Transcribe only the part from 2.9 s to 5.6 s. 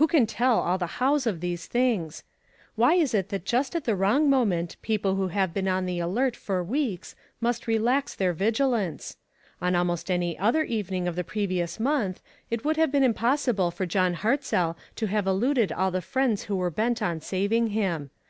is it that just at the wrong moment people who have